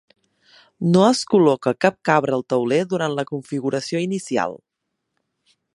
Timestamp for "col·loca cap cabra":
1.33-2.35